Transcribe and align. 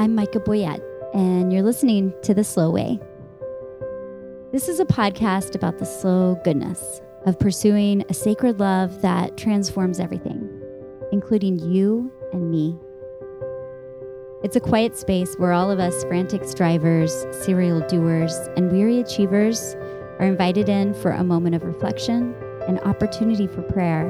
I'm 0.00 0.16
Micha 0.16 0.42
Boyett, 0.42 0.82
and 1.12 1.52
you're 1.52 1.62
listening 1.62 2.14
to 2.22 2.32
The 2.32 2.42
Slow 2.42 2.70
Way. 2.70 2.98
This 4.50 4.66
is 4.66 4.80
a 4.80 4.86
podcast 4.86 5.54
about 5.54 5.78
the 5.78 5.84
slow 5.84 6.40
goodness 6.42 7.02
of 7.26 7.38
pursuing 7.38 8.02
a 8.08 8.14
sacred 8.14 8.60
love 8.60 9.02
that 9.02 9.36
transforms 9.36 10.00
everything, 10.00 10.48
including 11.12 11.58
you 11.58 12.10
and 12.32 12.50
me. 12.50 12.78
It's 14.42 14.56
a 14.56 14.60
quiet 14.60 14.96
space 14.96 15.34
where 15.34 15.52
all 15.52 15.70
of 15.70 15.78
us 15.78 16.02
frantic 16.04 16.46
strivers, 16.46 17.12
serial 17.44 17.86
doers, 17.86 18.34
and 18.56 18.72
weary 18.72 19.00
achievers 19.00 19.74
are 20.18 20.24
invited 20.24 20.70
in 20.70 20.94
for 20.94 21.10
a 21.10 21.22
moment 21.22 21.56
of 21.56 21.62
reflection, 21.62 22.34
an 22.68 22.78
opportunity 22.78 23.46
for 23.46 23.60
prayer, 23.60 24.08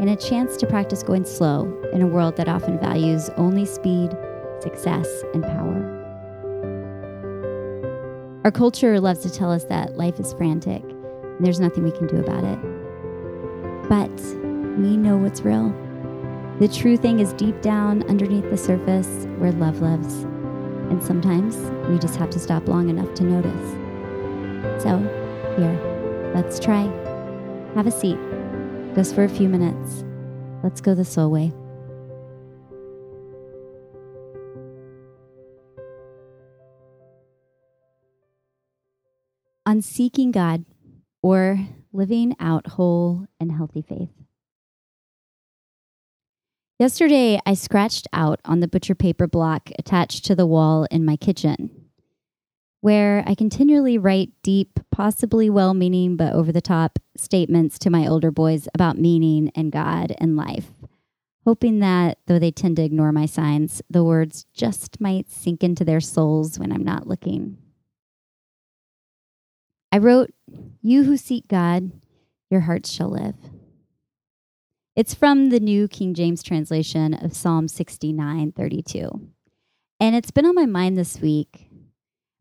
and 0.00 0.10
a 0.10 0.16
chance 0.16 0.56
to 0.56 0.66
practice 0.66 1.04
going 1.04 1.24
slow 1.24 1.80
in 1.92 2.02
a 2.02 2.08
world 2.08 2.36
that 2.38 2.48
often 2.48 2.76
values 2.80 3.30
only 3.36 3.64
speed 3.64 4.10
success, 4.62 5.08
and 5.34 5.42
power. 5.42 6.02
Our 8.44 8.50
culture 8.50 8.98
loves 9.00 9.20
to 9.20 9.30
tell 9.30 9.52
us 9.52 9.64
that 9.64 9.96
life 9.96 10.18
is 10.18 10.32
frantic 10.32 10.82
and 10.82 11.44
there's 11.44 11.60
nothing 11.60 11.84
we 11.84 11.92
can 11.92 12.06
do 12.06 12.16
about 12.16 12.44
it. 12.44 12.58
But 13.88 14.10
we 14.78 14.96
know 14.96 15.16
what's 15.16 15.42
real. 15.42 15.70
The 16.58 16.68
true 16.68 16.96
thing 16.96 17.20
is 17.20 17.32
deep 17.34 17.60
down 17.62 18.02
underneath 18.08 18.48
the 18.50 18.56
surface 18.56 19.26
where 19.38 19.52
love 19.52 19.80
lives. 19.80 20.24
And 20.90 21.02
sometimes 21.02 21.56
we 21.88 21.98
just 21.98 22.16
have 22.16 22.30
to 22.30 22.38
stop 22.38 22.68
long 22.68 22.88
enough 22.88 23.12
to 23.14 23.24
notice. 23.24 23.70
So, 24.82 24.98
here, 25.56 26.32
let's 26.34 26.58
try. 26.58 26.82
Have 27.74 27.86
a 27.86 27.90
seat, 27.90 28.18
just 28.94 29.14
for 29.14 29.24
a 29.24 29.28
few 29.28 29.48
minutes. 29.48 30.04
Let's 30.62 30.80
go 30.80 30.94
the 30.94 31.04
soul 31.04 31.30
way. 31.30 31.52
On 39.72 39.80
seeking 39.80 40.30
God 40.30 40.66
or 41.22 41.58
living 41.94 42.36
out 42.38 42.66
whole 42.66 43.26
and 43.40 43.50
healthy 43.50 43.80
faith. 43.80 44.10
Yesterday, 46.78 47.40
I 47.46 47.54
scratched 47.54 48.06
out 48.12 48.38
on 48.44 48.60
the 48.60 48.68
butcher 48.68 48.94
paper 48.94 49.26
block 49.26 49.70
attached 49.78 50.26
to 50.26 50.34
the 50.34 50.44
wall 50.44 50.86
in 50.90 51.06
my 51.06 51.16
kitchen, 51.16 51.70
where 52.82 53.24
I 53.26 53.34
continually 53.34 53.96
write 53.96 54.32
deep, 54.42 54.78
possibly 54.90 55.48
well 55.48 55.72
meaning 55.72 56.16
but 56.16 56.34
over 56.34 56.52
the 56.52 56.60
top 56.60 56.98
statements 57.16 57.78
to 57.78 57.88
my 57.88 58.06
older 58.06 58.30
boys 58.30 58.68
about 58.74 58.98
meaning 58.98 59.50
and 59.54 59.72
God 59.72 60.12
and 60.18 60.36
life, 60.36 60.70
hoping 61.46 61.78
that, 61.78 62.18
though 62.26 62.38
they 62.38 62.50
tend 62.50 62.76
to 62.76 62.84
ignore 62.84 63.10
my 63.10 63.24
signs, 63.24 63.80
the 63.88 64.04
words 64.04 64.44
just 64.52 65.00
might 65.00 65.30
sink 65.30 65.64
into 65.64 65.82
their 65.82 66.00
souls 66.00 66.58
when 66.58 66.72
I'm 66.72 66.84
not 66.84 67.06
looking. 67.06 67.56
I 69.94 69.98
wrote, 69.98 70.30
You 70.80 71.04
who 71.04 71.18
seek 71.18 71.48
God, 71.48 71.92
your 72.50 72.62
hearts 72.62 72.90
shall 72.90 73.10
live. 73.10 73.36
It's 74.96 75.12
from 75.12 75.50
the 75.50 75.60
New 75.60 75.86
King 75.86 76.14
James 76.14 76.42
translation 76.42 77.12
of 77.12 77.36
Psalm 77.36 77.68
69 77.68 78.52
32. 78.52 79.28
And 80.00 80.16
it's 80.16 80.30
been 80.30 80.46
on 80.46 80.54
my 80.54 80.64
mind 80.64 80.96
this 80.96 81.20
week. 81.20 81.68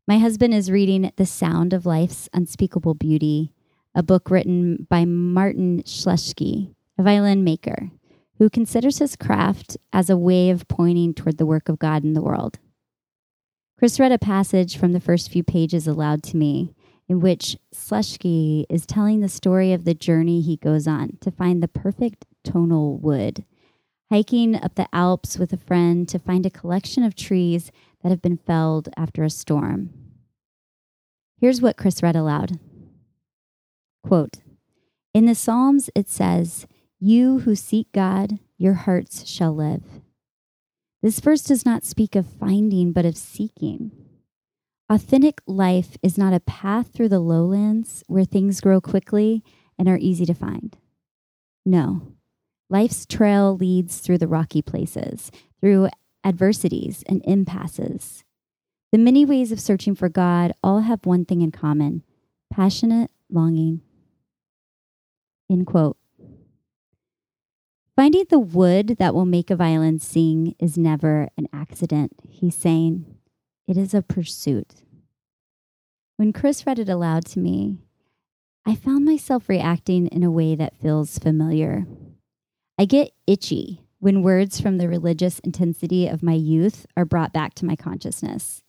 My 0.08 0.18
husband 0.18 0.54
is 0.54 0.72
reading 0.72 1.12
The 1.18 1.26
Sound 1.26 1.74
of 1.74 1.86
Life's 1.86 2.30
Unspeakable 2.34 2.94
Beauty, 2.94 3.52
a 3.94 4.02
book 4.02 4.32
written 4.32 4.88
by 4.90 5.04
Martin 5.04 5.84
Schleske, 5.84 6.74
a 6.98 7.04
violin 7.04 7.44
maker, 7.44 7.92
who 8.38 8.50
considers 8.50 9.00
his 9.00 9.18
craft 9.18 9.76
as 9.92 10.10
a 10.10 10.18
way 10.18 10.50
of 10.52 10.70
pointing 10.70 11.14
toward 11.14 11.38
the 11.38 11.46
work 11.46 11.68
of 11.68 11.80
God 11.80 12.06
in 12.06 12.14
the 12.14 12.22
world. 12.22 12.60
Chris 13.78 14.00
read 14.00 14.14
a 14.14 14.18
passage 14.18 14.78
from 14.78 14.94
the 14.94 15.02
first 15.02 15.30
few 15.30 15.44
pages 15.44 15.86
aloud 15.86 16.24
to 16.24 16.38
me, 16.38 16.74
in 17.08 17.20
which 17.20 17.58
Schleske 17.74 18.66
is 18.70 18.86
telling 18.86 19.20
the 19.20 19.30
story 19.30 19.74
of 19.74 19.84
the 19.84 19.94
journey 19.94 20.42
he 20.42 20.58
goes 20.58 20.88
on 20.88 21.18
to 21.22 21.32
find 21.32 21.62
the 21.62 21.68
perfect 21.68 22.26
tonal 22.44 22.98
wood, 22.98 23.46
hiking 24.10 24.56
up 24.56 24.76
the 24.76 24.88
Alps 24.94 25.38
with 25.38 25.52
a 25.54 25.58
friend 25.58 26.08
to 26.10 26.20
find 26.20 26.46
a 26.46 26.50
collection 26.50 27.04
of 27.04 27.16
trees 27.16 27.72
that 28.02 28.10
have 28.10 28.22
been 28.22 28.38
felled 28.38 28.90
after 28.96 29.24
a 29.24 29.30
storm. 29.30 29.90
Here's 31.40 31.62
what 31.62 31.78
Chris 31.78 32.04
read 32.04 32.16
aloud 32.16 32.60
Quote, 34.04 34.38
In 35.14 35.26
the 35.26 35.36
Psalms, 35.36 35.90
it 35.96 36.10
says, 36.10 36.68
You 37.00 37.40
who 37.40 37.56
seek 37.56 37.92
God, 37.92 38.40
your 38.58 38.74
hearts 38.74 39.28
shall 39.28 39.56
live. 39.56 39.84
This 41.02 41.20
verse 41.20 41.42
does 41.42 41.66
not 41.66 41.84
speak 41.84 42.16
of 42.16 42.28
finding, 42.28 42.92
but 42.92 43.06
of 43.06 43.18
seeking. 43.18 43.92
Authentic 44.92 45.40
life 45.48 45.96
is 46.04 46.18
not 46.18 46.34
a 46.34 46.42
path 46.42 46.92
through 46.92 47.08
the 47.08 47.22
lowlands 47.22 48.04
where 48.08 48.26
things 48.26 48.60
grow 48.60 48.82
quickly 48.82 49.42
and 49.80 49.88
are 49.88 49.98
easy 49.98 50.26
to 50.26 50.34
find. 50.34 50.76
No, 51.66 52.12
life's 52.70 53.06
trail 53.06 53.56
leads 53.56 54.00
through 54.00 54.18
the 54.18 54.28
rocky 54.28 54.62
places, 54.62 55.32
through 55.62 55.88
adversities 56.26 57.06
and 57.08 57.22
impasses. 57.24 58.26
The 58.92 58.98
many 58.98 59.24
ways 59.24 59.54
of 59.54 59.62
searching 59.62 59.96
for 59.96 60.10
God 60.10 60.52
all 60.62 60.82
have 60.82 61.06
one 61.06 61.24
thing 61.24 61.42
in 61.42 61.52
common 61.52 62.04
passionate 62.52 63.12
longing. 63.30 63.80
End 65.50 65.68
quote. 65.68 65.96
Finding 67.96 68.26
the 68.30 68.40
wood 68.40 68.98
that 69.00 69.16
will 69.16 69.26
make 69.26 69.50
a 69.50 69.56
violin 69.56 70.00
sing 70.00 70.54
is 70.60 70.78
never 70.78 71.30
an 71.38 71.48
accident, 71.54 72.12
he's 72.28 72.56
saying. 72.56 73.06
It 73.72 73.78
is 73.78 73.94
a 73.94 74.02
pursuit. 74.02 74.84
When 76.18 76.34
Chris 76.34 76.68
read 76.68 76.78
it 76.78 76.90
aloud 76.90 77.24
to 77.28 77.40
me, 77.40 77.78
I 78.66 78.76
found 78.76 79.06
myself 79.06 79.48
reacting 79.48 80.08
in 80.08 80.24
a 80.24 80.30
way 80.30 80.56
that 80.56 80.76
feels 80.76 81.18
familiar. 81.18 81.86
I 82.78 82.84
get 82.84 83.14
itchy 83.26 83.86
when 84.00 84.24
words 84.24 84.60
from 84.60 84.78
the 84.78 84.90
religious 84.90 85.40
intensity 85.40 86.06
of 86.06 86.22
my 86.22 86.34
youth 86.34 86.86
are 86.98 87.06
brought 87.06 87.32
back 87.32 87.54
to 87.54 87.66
my 87.66 87.78
consciousness. 87.78 88.62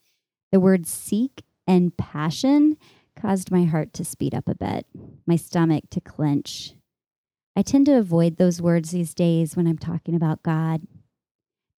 The 0.53 0.61
words 0.61 0.89
seek 0.89 1.43
and 1.67 1.97
passion 1.97 2.77
caused 3.21 3.51
my 3.51 3.65
heart 3.65 3.93
to 3.95 4.05
speed 4.05 4.37
up 4.37 4.49
a 4.49 4.55
bit, 4.55 4.87
my 5.27 5.35
stomach 5.35 5.91
to 5.91 6.01
clench. 6.01 6.75
I 7.57 7.63
tend 7.63 7.87
to 7.87 7.99
avoid 7.99 8.37
those 8.37 8.63
words 8.63 8.93
these 8.93 9.15
days 9.15 9.57
when 9.57 9.67
I'm 9.67 9.79
talking 9.79 10.15
about 10.15 10.45
God. 10.45 10.83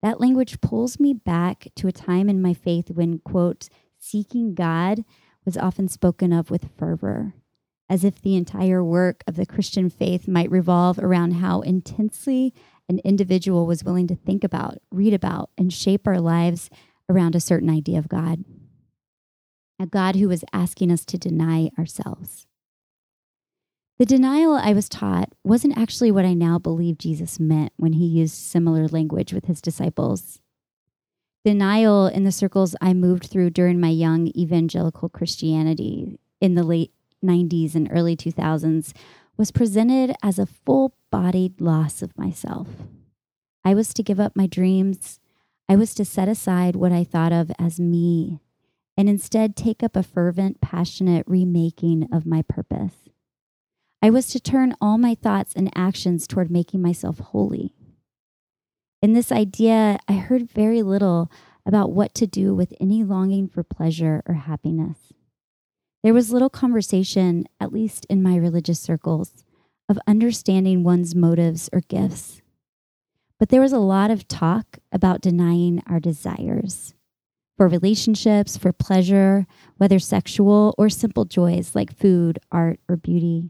That 0.03 0.19
language 0.19 0.59
pulls 0.59 0.99
me 0.99 1.13
back 1.13 1.69
to 1.77 1.87
a 1.87 1.93
time 1.93 2.27
in 2.27 2.41
my 2.41 2.53
faith 2.53 2.91
when, 2.91 3.19
quote, 3.19 3.69
seeking 3.97 4.53
God 4.53 5.05
was 5.45 5.57
often 5.57 5.87
spoken 5.87 6.33
of 6.33 6.51
with 6.51 6.69
fervor, 6.77 7.33
as 7.89 8.03
if 8.03 8.21
the 8.21 8.35
entire 8.35 8.83
work 8.83 9.23
of 9.27 9.37
the 9.37 9.45
Christian 9.45 9.89
faith 9.89 10.27
might 10.27 10.51
revolve 10.51 10.99
around 10.99 11.35
how 11.35 11.61
intensely 11.61 12.53
an 12.89 12.99
individual 13.05 13.65
was 13.65 13.85
willing 13.85 14.07
to 14.07 14.15
think 14.15 14.43
about, 14.43 14.79
read 14.91 15.13
about, 15.13 15.49
and 15.57 15.71
shape 15.71 16.05
our 16.05 16.19
lives 16.19 16.69
around 17.09 17.33
a 17.33 17.39
certain 17.39 17.69
idea 17.69 17.97
of 17.97 18.09
God. 18.09 18.43
A 19.79 19.85
God 19.85 20.17
who 20.17 20.27
was 20.27 20.43
asking 20.51 20.91
us 20.91 21.05
to 21.05 21.17
deny 21.17 21.69
ourselves. 21.79 22.45
The 23.99 24.05
denial 24.05 24.53
I 24.53 24.73
was 24.73 24.89
taught 24.89 25.29
wasn't 25.43 25.77
actually 25.77 26.11
what 26.11 26.25
I 26.25 26.33
now 26.33 26.57
believe 26.57 26.97
Jesus 26.97 27.39
meant 27.39 27.73
when 27.77 27.93
he 27.93 28.05
used 28.05 28.33
similar 28.33 28.87
language 28.87 29.33
with 29.33 29.45
his 29.45 29.61
disciples. 29.61 30.41
Denial 31.45 32.07
in 32.07 32.23
the 32.23 32.31
circles 32.31 32.75
I 32.81 32.93
moved 32.93 33.27
through 33.27 33.51
during 33.51 33.79
my 33.79 33.89
young 33.89 34.27
evangelical 34.35 35.09
Christianity 35.09 36.17
in 36.41 36.55
the 36.55 36.63
late 36.63 36.91
90s 37.23 37.75
and 37.75 37.87
early 37.91 38.15
2000s 38.15 38.93
was 39.37 39.51
presented 39.51 40.15
as 40.23 40.39
a 40.39 40.45
full 40.45 40.95
bodied 41.11 41.61
loss 41.61 42.01
of 42.01 42.17
myself. 42.17 42.67
I 43.63 43.73
was 43.73 43.93
to 43.93 44.03
give 44.03 44.19
up 44.19 44.35
my 44.35 44.47
dreams. 44.47 45.19
I 45.69 45.75
was 45.75 45.93
to 45.95 46.05
set 46.05 46.27
aside 46.27 46.75
what 46.75 46.91
I 46.91 47.03
thought 47.03 47.31
of 47.31 47.51
as 47.59 47.79
me 47.79 48.39
and 48.97 49.09
instead 49.09 49.55
take 49.55 49.83
up 49.83 49.95
a 49.95 50.03
fervent, 50.03 50.61
passionate 50.61 51.25
remaking 51.27 52.07
of 52.11 52.25
my 52.25 52.41
purpose. 52.41 53.02
I 54.03 54.09
was 54.09 54.27
to 54.27 54.39
turn 54.41 54.75
all 54.81 54.97
my 54.97 55.15
thoughts 55.15 55.53
and 55.55 55.71
actions 55.73 56.27
toward 56.27 56.51
making 56.51 56.81
myself 56.81 57.19
holy. 57.19 57.73
In 59.01 59.13
this 59.13 59.31
idea, 59.31 59.97
I 60.09 60.13
heard 60.15 60.51
very 60.51 60.81
little 60.81 61.31
about 61.65 61.93
what 61.93 62.13
to 62.15 62.27
do 62.27 62.53
with 62.53 62.73
any 62.81 63.01
longing 63.05 63.47
for 63.47 63.63
pleasure 63.63 64.21
or 64.25 64.33
happiness. 64.33 65.13
There 66.03 66.13
was 66.13 66.33
little 66.33 66.49
conversation, 66.49 67.45
at 67.61 67.71
least 67.71 68.05
in 68.09 68.21
my 68.21 68.35
religious 68.35 68.81
circles, 68.81 69.45
of 69.87 69.97
understanding 70.05 70.83
one's 70.83 71.15
motives 71.15 71.69
or 71.71 71.79
gifts. 71.79 72.41
But 73.39 73.47
there 73.47 73.61
was 73.61 73.71
a 73.71 73.79
lot 73.79 74.11
of 74.11 74.27
talk 74.27 74.79
about 74.91 75.21
denying 75.21 75.81
our 75.87 76.01
desires 76.01 76.93
for 77.55 77.69
relationships, 77.69 78.57
for 78.57 78.73
pleasure, 78.73 79.47
whether 79.77 79.97
sexual 79.97 80.75
or 80.77 80.89
simple 80.89 81.23
joys 81.23 81.73
like 81.73 81.97
food, 81.97 82.39
art, 82.51 82.81
or 82.89 82.97
beauty 82.97 83.49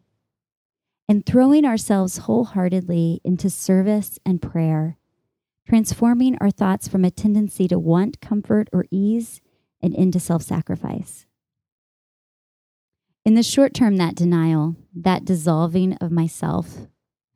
and 1.14 1.28
throwing 1.28 1.64
ourselves 1.64 2.18
wholeheartedly 2.18 3.22
into 3.24 3.48
service 3.48 4.18
and 4.26 4.42
prayer, 4.42 4.98
transforming 5.70 6.36
our 6.42 6.50
thoughts 6.50 6.88
from 6.88 7.06
a 7.06 7.12
tendency 7.12 7.68
to 7.68 7.78
want 7.78 8.20
comfort 8.20 8.68
or 8.74 8.88
ease 8.90 9.40
and 9.80 9.94
into 9.94 10.20
self 10.20 10.42
sacrifice. 10.42 11.28
In 13.24 13.36
the 13.36 13.44
short 13.44 13.76
term, 13.76 13.98
that 13.98 14.16
denial, 14.16 14.76
that 14.92 15.24
dissolving 15.24 15.94
of 15.98 16.12
myself, 16.12 16.88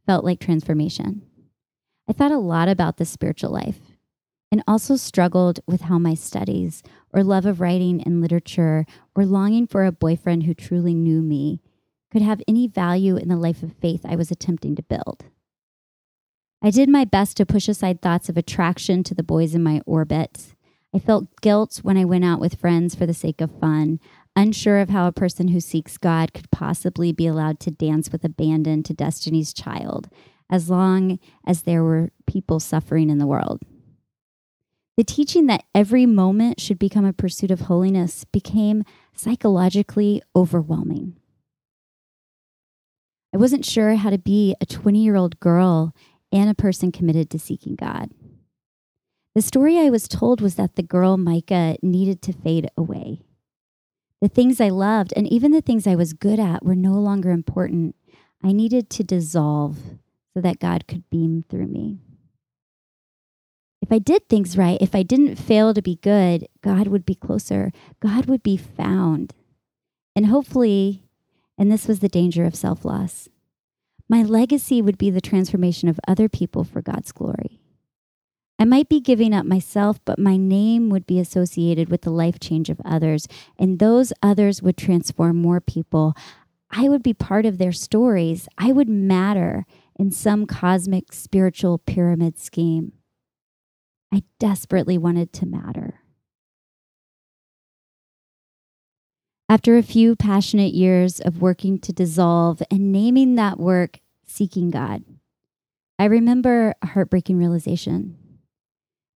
felt 0.08 0.26
like 0.26 0.40
transformation. 0.40 1.22
I 2.10 2.14
thought 2.14 2.32
a 2.32 2.40
lot 2.40 2.70
about 2.70 2.98
the 2.98 3.06
spiritual 3.06 3.52
life 3.52 3.78
and 4.52 4.64
also 4.68 4.96
struggled 4.96 5.60
with 5.68 5.82
how 5.82 6.00
my 6.00 6.16
studies 6.16 6.82
or 7.14 7.24
love 7.24 7.46
of 7.46 7.62
writing 7.62 8.02
and 8.02 8.22
literature 8.22 8.88
or 9.14 9.24
longing 9.24 9.68
for 9.68 9.86
a 9.86 9.92
boyfriend 9.92 10.46
who 10.46 10.56
truly 10.56 10.96
knew 10.96 11.22
me 11.22 11.62
could 12.12 12.22
have 12.22 12.42
any 12.48 12.68
value 12.68 13.18
in 13.18 13.28
the 13.28 13.36
life 13.36 13.64
of 13.64 13.74
faith 13.74 14.06
I 14.06 14.16
was 14.16 14.32
attempting 14.32 14.76
to 14.76 14.84
build. 14.84 15.26
I 16.62 16.72
did 16.72 16.90
my 16.90 17.06
best 17.06 17.38
to 17.38 17.46
push 17.46 17.68
aside 17.68 18.02
thoughts 18.02 18.30
of 18.30 18.38
attraction 18.38 19.04
to 19.04 19.14
the 19.14 19.24
boys 19.24 19.54
in 19.54 19.62
my 19.62 19.82
orbit. 19.86 20.56
I 20.94 21.00
felt 21.00 21.42
guilt 21.42 21.82
when 21.84 21.98
I 21.98 22.06
went 22.06 22.26
out 22.26 22.40
with 22.40 22.60
friends 22.60 22.96
for 22.96 23.06
the 23.06 23.14
sake 23.14 23.42
of 23.42 23.52
fun, 23.60 24.00
unsure 24.36 24.80
of 24.80 24.90
how 24.90 25.08
a 25.08 25.12
person 25.12 25.50
who 25.50 25.60
seeks 25.60 25.98
God 25.98 26.34
could 26.34 26.50
possibly 26.50 27.12
be 27.12 27.28
allowed 27.28 27.60
to 27.62 27.72
dance 27.72 28.12
with 28.12 28.24
abandon 28.24 28.84
to 28.84 28.94
Destiny's 28.94 29.54
Child, 29.54 30.10
as 30.50 30.70
long 30.70 31.20
as 31.46 31.64
there 31.64 31.84
were 31.84 32.12
people 32.26 32.60
suffering 32.60 33.10
in 33.10 33.18
the 33.18 33.28
world. 33.28 33.62
The 34.96 35.04
teaching 35.04 35.46
that 35.46 35.66
every 35.76 36.08
moment 36.08 36.60
should 36.60 36.80
become 36.80 37.06
a 37.06 37.14
pursuit 37.14 37.52
of 37.52 37.62
holiness 37.62 38.24
became 38.24 38.84
psychologically 39.14 40.24
overwhelming. 40.36 41.18
I 43.38 43.40
wasn't 43.40 43.66
sure 43.66 43.94
how 43.94 44.10
to 44.10 44.18
be 44.18 44.56
a 44.60 44.66
20 44.66 44.98
year 44.98 45.16
old 45.16 45.40
girl 45.40 45.94
and 46.32 46.50
a 46.50 46.56
person 46.56 46.92
committed 46.92 47.30
to 47.30 47.38
seeking 47.38 47.76
God. 47.76 48.10
The 49.36 49.44
story 49.44 49.78
I 49.78 49.92
was 49.92 50.08
told 50.08 50.42
was 50.42 50.56
that 50.56 50.76
the 50.76 50.82
girl 50.82 51.18
Micha 51.18 51.78
needed 51.84 52.24
to 52.24 52.34
fade 52.34 52.68
away. 52.76 53.22
The 54.22 54.28
things 54.28 54.60
I 54.60 54.70
loved 54.70 55.14
and 55.16 55.32
even 55.32 55.52
the 55.52 55.62
things 55.62 55.86
I 55.86 55.94
was 55.94 56.14
good 56.14 56.40
at 56.40 56.66
were 56.66 56.74
no 56.74 56.94
longer 56.94 57.30
important. 57.30 57.96
I 58.44 58.54
needed 58.54 58.90
to 58.90 59.04
dissolve 59.04 59.78
so 60.34 60.42
that 60.42 60.58
God 60.58 60.88
could 60.88 61.08
beam 61.12 61.46
through 61.48 61.68
me. 61.68 62.00
If 63.84 63.92
I 63.92 64.00
did 64.00 64.28
things 64.28 64.58
right, 64.58 64.82
if 64.82 64.96
I 64.96 65.04
didn't 65.04 65.36
fail 65.36 65.76
to 65.76 65.82
be 65.84 65.98
good, 65.98 66.48
God 66.64 66.88
would 66.88 67.06
be 67.06 67.14
closer. 67.14 67.72
God 68.00 68.26
would 68.26 68.42
be 68.42 68.58
found. 68.58 69.36
And 70.16 70.26
hopefully, 70.26 71.07
and 71.58 71.72
this 71.72 71.88
was 71.88 72.00
the 72.00 72.10
danger 72.10 72.46
of 72.46 72.56
self 72.56 72.86
loss, 72.86 73.30
my 74.10 74.24
legacy 74.24 74.82
would 74.82 74.98
be 74.98 75.10
the 75.10 75.22
transformation 75.22 75.90
of 75.90 76.00
other 76.08 76.30
people 76.30 76.64
for 76.64 76.82
God's 76.82 77.12
glory. 77.12 77.60
I 78.60 78.66
might 78.66 78.90
be 78.90 79.00
giving 79.00 79.34
up 79.34 79.46
myself, 79.46 80.00
but 80.04 80.18
my 80.18 80.36
name 80.36 80.90
would 80.90 81.06
be 81.06 81.20
associated 81.20 81.90
with 81.90 82.02
the 82.02 82.10
life 82.10 82.40
change 82.40 82.70
of 82.70 82.82
others, 82.84 83.28
and 83.60 83.78
those 83.78 84.14
others 84.24 84.64
would 84.64 84.78
transform 84.78 85.38
more 85.38 85.62
people. 85.62 86.16
I 86.72 86.90
would 86.90 87.04
be 87.04 87.14
part 87.14 87.46
of 87.46 87.58
their 87.58 87.72
stories. 87.72 88.48
I 88.58 88.72
would 88.72 88.90
matter 88.90 89.66
in 90.00 90.12
some 90.12 90.48
cosmic 90.48 91.14
spiritual 91.14 91.78
pyramid 91.78 92.40
scheme. 92.40 92.94
I 94.12 94.24
desperately 94.40 94.98
wanted 94.98 95.34
to 95.34 95.46
matter. 95.46 96.02
After 99.50 99.78
a 99.78 99.84
few 99.84 100.18
passionate 100.18 100.74
years 100.74 101.22
of 101.22 101.42
working 101.42 101.80
to 101.80 101.94
dissolve 101.94 102.62
and 102.70 102.92
naming 102.92 103.36
that 103.36 103.58
work 103.58 104.02
Seeking 104.26 104.70
God, 104.70 105.06
I 105.98 106.04
remember 106.04 106.76
a 106.82 106.88
heartbreaking 106.88 107.38
realization. 107.38 108.18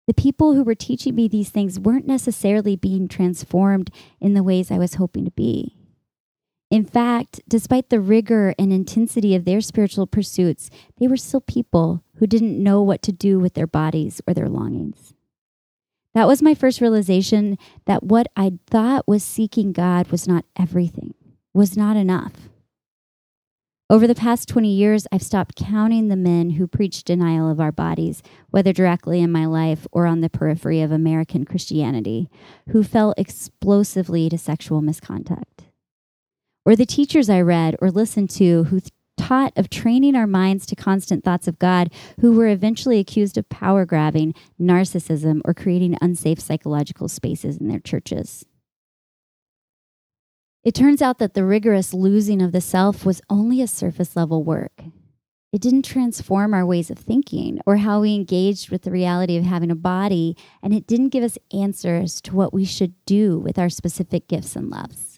The 0.06 0.14
people 0.14 0.54
who 0.54 0.62
were 0.62 0.76
teaching 0.76 1.16
me 1.16 1.26
these 1.26 1.50
things 1.50 1.80
weren't 1.80 2.06
necessarily 2.06 2.76
being 2.76 3.08
transformed 3.08 3.90
in 4.20 4.34
the 4.34 4.44
ways 4.44 4.70
I 4.70 4.78
was 4.78 4.94
hoping 4.94 5.24
to 5.24 5.32
be. 5.32 5.76
In 6.70 6.84
fact, 6.84 7.40
despite 7.48 7.90
the 7.90 7.98
rigor 7.98 8.54
and 8.56 8.72
intensity 8.72 9.34
of 9.34 9.44
their 9.44 9.60
spiritual 9.60 10.06
pursuits, 10.06 10.70
they 11.00 11.08
were 11.08 11.16
still 11.16 11.40
people 11.40 12.04
who 12.18 12.28
didn't 12.28 12.62
know 12.62 12.80
what 12.82 13.02
to 13.02 13.10
do 13.10 13.40
with 13.40 13.54
their 13.54 13.66
bodies 13.66 14.20
or 14.28 14.34
their 14.34 14.48
longings. 14.48 15.12
That 16.14 16.26
was 16.26 16.42
my 16.42 16.54
first 16.54 16.80
realization 16.80 17.56
that 17.86 18.02
what 18.02 18.26
I 18.36 18.52
thought 18.66 19.06
was 19.06 19.22
seeking 19.22 19.72
God 19.72 20.08
was 20.08 20.26
not 20.26 20.44
everything, 20.58 21.14
was 21.54 21.76
not 21.76 21.96
enough. 21.96 22.50
Over 23.88 24.06
the 24.06 24.14
past 24.14 24.48
20 24.48 24.72
years, 24.72 25.06
I've 25.10 25.22
stopped 25.22 25.56
counting 25.56 26.08
the 26.08 26.16
men 26.16 26.50
who 26.50 26.68
preach 26.68 27.02
denial 27.02 27.50
of 27.50 27.60
our 27.60 27.72
bodies, 27.72 28.22
whether 28.50 28.72
directly 28.72 29.20
in 29.20 29.32
my 29.32 29.46
life 29.46 29.84
or 29.90 30.06
on 30.06 30.20
the 30.20 30.30
periphery 30.30 30.80
of 30.80 30.92
American 30.92 31.44
Christianity, 31.44 32.28
who 32.68 32.84
fell 32.84 33.14
explosively 33.16 34.28
to 34.28 34.38
sexual 34.38 34.80
misconduct. 34.80 35.64
Or 36.64 36.76
the 36.76 36.86
teachers 36.86 37.28
I 37.28 37.40
read 37.40 37.74
or 37.80 37.90
listened 37.90 38.30
to 38.30 38.64
who 38.64 38.80
taught 39.30 39.56
of 39.56 39.70
training 39.70 40.16
our 40.16 40.26
minds 40.26 40.66
to 40.66 40.74
constant 40.74 41.22
thoughts 41.22 41.46
of 41.46 41.56
God, 41.60 41.92
who 42.20 42.32
were 42.32 42.48
eventually 42.48 42.98
accused 42.98 43.38
of 43.38 43.48
power 43.48 43.86
grabbing, 43.86 44.34
narcissism, 44.60 45.40
or 45.44 45.54
creating 45.54 45.96
unsafe 46.02 46.40
psychological 46.40 47.06
spaces 47.06 47.56
in 47.56 47.68
their 47.68 47.78
churches. 47.78 48.44
It 50.64 50.74
turns 50.74 51.00
out 51.00 51.18
that 51.18 51.34
the 51.34 51.44
rigorous 51.44 51.94
losing 51.94 52.42
of 52.42 52.50
the 52.50 52.60
self 52.60 53.06
was 53.06 53.22
only 53.30 53.62
a 53.62 53.68
surface 53.68 54.16
level 54.16 54.42
work. 54.42 54.82
It 55.52 55.60
didn't 55.60 55.84
transform 55.84 56.52
our 56.52 56.66
ways 56.66 56.90
of 56.90 56.98
thinking 56.98 57.60
or 57.64 57.76
how 57.76 58.00
we 58.00 58.16
engaged 58.16 58.70
with 58.70 58.82
the 58.82 58.90
reality 58.90 59.36
of 59.36 59.44
having 59.44 59.70
a 59.70 59.76
body, 59.76 60.36
and 60.60 60.74
it 60.74 60.88
didn't 60.88 61.10
give 61.10 61.22
us 61.22 61.38
answers 61.52 62.20
to 62.22 62.34
what 62.34 62.52
we 62.52 62.64
should 62.64 62.94
do 63.06 63.38
with 63.38 63.60
our 63.60 63.70
specific 63.70 64.26
gifts 64.26 64.56
and 64.56 64.70
loves. 64.70 65.09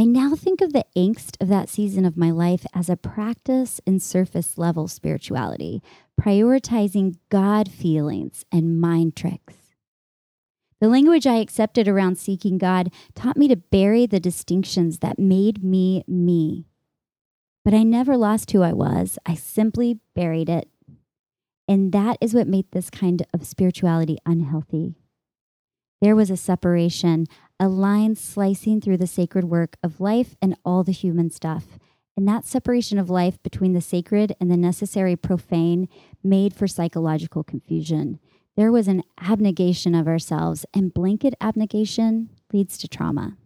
I 0.00 0.04
now 0.04 0.34
think 0.34 0.62
of 0.62 0.72
the 0.72 0.86
angst 0.96 1.36
of 1.42 1.48
that 1.48 1.68
season 1.68 2.06
of 2.06 2.16
my 2.16 2.30
life 2.30 2.64
as 2.72 2.88
a 2.88 2.96
practice 2.96 3.82
in 3.84 4.00
surface 4.00 4.56
level 4.56 4.88
spirituality, 4.88 5.82
prioritizing 6.18 7.16
God 7.28 7.70
feelings 7.70 8.46
and 8.50 8.80
mind 8.80 9.14
tricks. 9.14 9.56
The 10.80 10.88
language 10.88 11.26
I 11.26 11.34
accepted 11.34 11.86
around 11.86 12.16
seeking 12.16 12.56
God 12.56 12.90
taught 13.14 13.36
me 13.36 13.46
to 13.48 13.56
bury 13.56 14.06
the 14.06 14.18
distinctions 14.18 15.00
that 15.00 15.18
made 15.18 15.62
me 15.62 16.02
me. 16.08 16.64
But 17.62 17.74
I 17.74 17.82
never 17.82 18.16
lost 18.16 18.52
who 18.52 18.62
I 18.62 18.72
was, 18.72 19.18
I 19.26 19.34
simply 19.34 19.98
buried 20.14 20.48
it. 20.48 20.66
And 21.68 21.92
that 21.92 22.16
is 22.22 22.32
what 22.32 22.48
made 22.48 22.70
this 22.70 22.88
kind 22.88 23.26
of 23.34 23.46
spirituality 23.46 24.16
unhealthy. 24.24 24.94
There 26.00 26.16
was 26.16 26.30
a 26.30 26.38
separation, 26.38 27.26
a 27.60 27.68
line 27.68 28.16
slicing 28.16 28.80
through 28.80 28.96
the 28.96 29.06
sacred 29.06 29.44
work 29.44 29.76
of 29.82 30.00
life 30.00 30.34
and 30.40 30.56
all 30.64 30.82
the 30.82 30.92
human 30.92 31.30
stuff. 31.30 31.78
And 32.16 32.26
that 32.26 32.46
separation 32.46 32.98
of 32.98 33.10
life 33.10 33.40
between 33.42 33.74
the 33.74 33.80
sacred 33.80 34.34
and 34.40 34.50
the 34.50 34.56
necessary 34.56 35.14
profane 35.14 35.88
made 36.24 36.54
for 36.54 36.66
psychological 36.66 37.44
confusion. 37.44 38.18
There 38.56 38.72
was 38.72 38.88
an 38.88 39.04
abnegation 39.20 39.94
of 39.94 40.08
ourselves, 40.08 40.66
and 40.74 40.92
blanket 40.92 41.34
abnegation 41.40 42.30
leads 42.52 42.76
to 42.78 42.88
trauma. 42.88 43.36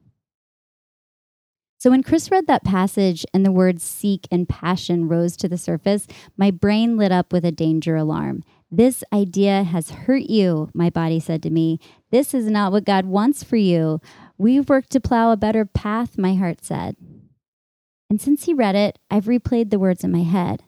So 1.78 1.90
when 1.90 2.02
Chris 2.02 2.30
read 2.30 2.46
that 2.46 2.64
passage 2.64 3.26
and 3.34 3.44
the 3.44 3.52
words 3.52 3.82
seek 3.82 4.26
and 4.30 4.48
passion 4.48 5.06
rose 5.06 5.36
to 5.36 5.48
the 5.48 5.58
surface, 5.58 6.06
my 6.36 6.50
brain 6.50 6.96
lit 6.96 7.12
up 7.12 7.30
with 7.30 7.44
a 7.44 7.52
danger 7.52 7.94
alarm. 7.94 8.42
This 8.70 9.04
idea 9.12 9.64
has 9.64 9.90
hurt 9.90 10.22
you, 10.22 10.70
my 10.72 10.88
body 10.88 11.20
said 11.20 11.42
to 11.42 11.50
me. 11.50 11.78
This 12.14 12.32
is 12.32 12.46
not 12.46 12.70
what 12.70 12.84
God 12.84 13.06
wants 13.06 13.42
for 13.42 13.56
you. 13.56 14.00
We've 14.38 14.68
worked 14.68 14.90
to 14.90 15.00
plow 15.00 15.32
a 15.32 15.36
better 15.36 15.64
path, 15.64 16.16
my 16.16 16.36
heart 16.36 16.64
said. 16.64 16.94
And 18.08 18.20
since 18.20 18.44
he 18.44 18.54
read 18.54 18.76
it, 18.76 19.00
I've 19.10 19.24
replayed 19.24 19.70
the 19.70 19.80
words 19.80 20.04
in 20.04 20.12
my 20.12 20.22
head 20.22 20.62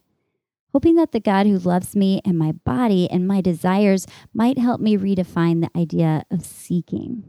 hoping 0.72 0.96
that 0.96 1.12
the 1.12 1.20
God 1.20 1.46
who 1.46 1.56
loves 1.56 1.96
me 1.96 2.20
and 2.22 2.36
my 2.36 2.52
body 2.52 3.08
and 3.10 3.26
my 3.26 3.40
desires 3.40 4.06
might 4.34 4.58
help 4.58 4.78
me 4.78 4.94
redefine 4.94 5.62
the 5.62 5.70
idea 5.78 6.24
of 6.30 6.44
seeking. 6.44 7.24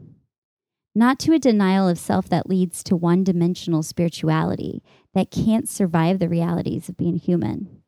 Not 0.94 1.18
to 1.20 1.32
a 1.32 1.38
denial 1.38 1.88
of 1.88 1.98
self 1.98 2.28
that 2.28 2.46
leads 2.46 2.82
to 2.82 2.94
one 2.94 3.24
dimensional 3.24 3.82
spirituality 3.82 4.82
that 5.14 5.30
can't 5.30 5.66
survive 5.66 6.18
the 6.18 6.28
realities 6.28 6.90
of 6.90 6.98
being 6.98 7.16
human, 7.16 7.82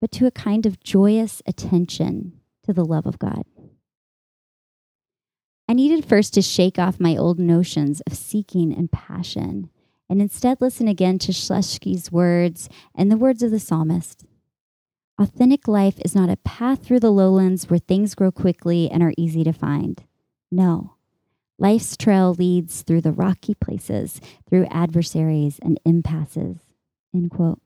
but 0.00 0.10
to 0.12 0.24
a 0.26 0.30
kind 0.30 0.64
of 0.64 0.80
joyous 0.82 1.42
attention 1.44 2.40
to 2.64 2.72
the 2.72 2.84
love 2.84 3.04
of 3.04 3.18
God. 3.18 3.44
I 5.70 5.72
needed 5.72 6.04
first 6.04 6.34
to 6.34 6.42
shake 6.42 6.80
off 6.80 6.98
my 6.98 7.16
old 7.16 7.38
notions 7.38 8.00
of 8.00 8.16
seeking 8.16 8.74
and 8.76 8.90
passion 8.90 9.70
and 10.08 10.20
instead 10.20 10.60
listen 10.60 10.88
again 10.88 11.20
to 11.20 11.30
Schleske's 11.30 12.10
words 12.10 12.68
and 12.92 13.08
the 13.08 13.16
words 13.16 13.40
of 13.44 13.52
the 13.52 13.60
psalmist. 13.60 14.24
Authentic 15.16 15.68
life 15.68 15.94
is 16.04 16.12
not 16.12 16.28
a 16.28 16.38
path 16.38 16.84
through 16.84 16.98
the 16.98 17.12
lowlands 17.12 17.70
where 17.70 17.78
things 17.78 18.16
grow 18.16 18.32
quickly 18.32 18.90
and 18.90 19.00
are 19.00 19.14
easy 19.16 19.44
to 19.44 19.52
find. 19.52 20.02
No. 20.50 20.96
Life's 21.56 21.96
trail 21.96 22.34
leads 22.34 22.82
through 22.82 23.02
the 23.02 23.12
rocky 23.12 23.54
places, 23.54 24.20
through 24.48 24.66
adversaries 24.72 25.60
and 25.62 25.78
impasses. 25.84 26.56
End 27.14 27.30
quote. 27.30 27.60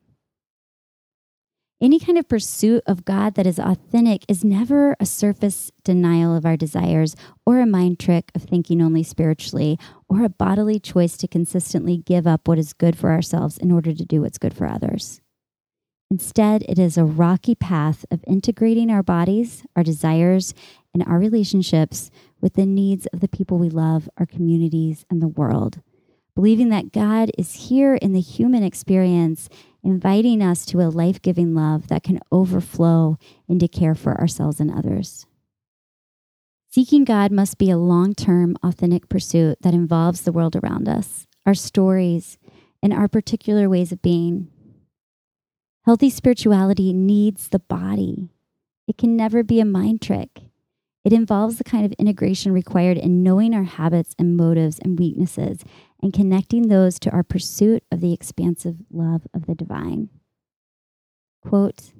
Any 1.84 2.00
kind 2.00 2.16
of 2.16 2.30
pursuit 2.30 2.82
of 2.86 3.04
God 3.04 3.34
that 3.34 3.46
is 3.46 3.58
authentic 3.58 4.24
is 4.26 4.42
never 4.42 4.96
a 4.98 5.04
surface 5.04 5.70
denial 5.84 6.34
of 6.34 6.46
our 6.46 6.56
desires 6.56 7.14
or 7.44 7.60
a 7.60 7.66
mind 7.66 8.00
trick 8.00 8.32
of 8.34 8.42
thinking 8.42 8.80
only 8.80 9.02
spiritually 9.02 9.78
or 10.08 10.24
a 10.24 10.30
bodily 10.30 10.80
choice 10.80 11.18
to 11.18 11.28
consistently 11.28 11.98
give 11.98 12.26
up 12.26 12.48
what 12.48 12.58
is 12.58 12.72
good 12.72 12.96
for 12.96 13.10
ourselves 13.10 13.58
in 13.58 13.70
order 13.70 13.92
to 13.92 14.06
do 14.06 14.22
what's 14.22 14.38
good 14.38 14.56
for 14.56 14.66
others. 14.66 15.20
Instead, 16.10 16.62
it 16.70 16.78
is 16.78 16.96
a 16.96 17.04
rocky 17.04 17.54
path 17.54 18.06
of 18.10 18.24
integrating 18.26 18.88
our 18.88 19.02
bodies, 19.02 19.66
our 19.76 19.82
desires, 19.82 20.54
and 20.94 21.02
our 21.02 21.18
relationships 21.18 22.10
with 22.40 22.54
the 22.54 22.64
needs 22.64 23.04
of 23.12 23.20
the 23.20 23.28
people 23.28 23.58
we 23.58 23.68
love, 23.68 24.08
our 24.16 24.24
communities, 24.24 25.04
and 25.10 25.20
the 25.20 25.28
world. 25.28 25.82
Believing 26.34 26.70
that 26.70 26.92
God 26.92 27.30
is 27.36 27.68
here 27.68 27.94
in 27.94 28.12
the 28.12 28.20
human 28.20 28.64
experience, 28.64 29.48
inviting 29.84 30.42
us 30.42 30.64
to 30.66 30.80
a 30.80 30.88
life 30.88 31.20
giving 31.20 31.54
love 31.54 31.88
that 31.88 32.02
can 32.02 32.18
overflow 32.32 33.18
into 33.46 33.68
care 33.68 33.94
for 33.94 34.18
ourselves 34.18 34.58
and 34.58 34.70
others. 34.70 35.26
Seeking 36.70 37.04
God 37.04 37.30
must 37.30 37.58
be 37.58 37.70
a 37.70 37.76
long 37.76 38.14
term, 38.14 38.56
authentic 38.64 39.08
pursuit 39.08 39.58
that 39.60 39.74
involves 39.74 40.22
the 40.22 40.32
world 40.32 40.56
around 40.56 40.88
us, 40.88 41.28
our 41.46 41.54
stories, 41.54 42.38
and 42.82 42.92
our 42.92 43.06
particular 43.06 43.68
ways 43.68 43.92
of 43.92 44.02
being. 44.02 44.48
Healthy 45.84 46.10
spirituality 46.10 46.92
needs 46.92 47.48
the 47.48 47.58
body. 47.58 48.30
It 48.88 48.98
can 48.98 49.16
never 49.16 49.42
be 49.42 49.60
a 49.60 49.64
mind 49.64 50.02
trick. 50.02 50.40
It 51.04 51.12
involves 51.12 51.58
the 51.58 51.64
kind 51.64 51.84
of 51.84 51.92
integration 51.92 52.52
required 52.52 52.96
in 52.96 53.22
knowing 53.22 53.54
our 53.54 53.64
habits 53.64 54.14
and 54.18 54.36
motives 54.36 54.78
and 54.78 54.98
weaknesses 54.98 55.60
and 56.04 56.12
connecting 56.12 56.68
those 56.68 56.98
to 56.98 57.08
our 57.12 57.22
pursuit 57.22 57.82
of 57.90 58.02
the 58.02 58.12
expansive 58.12 58.76
love 58.92 59.22
of 59.32 59.46
the 59.46 59.54
divine. 59.54 60.10
Quote 61.40 61.94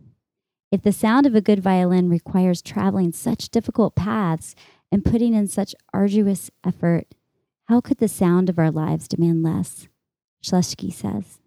If 0.70 0.82
the 0.82 0.92
sound 0.92 1.24
of 1.24 1.34
a 1.34 1.40
good 1.40 1.60
violin 1.60 2.10
requires 2.10 2.60
traveling 2.60 3.12
such 3.12 3.48
difficult 3.48 3.96
paths 3.96 4.54
and 4.92 5.06
putting 5.06 5.32
in 5.32 5.48
such 5.48 5.74
arduous 5.94 6.50
effort, 6.66 7.14
how 7.68 7.80
could 7.80 7.96
the 7.96 8.06
sound 8.06 8.50
of 8.50 8.58
our 8.58 8.70
lives 8.70 9.08
demand 9.08 9.42
less? 9.42 9.88
Schleske 10.44 10.92
says. 10.92 11.38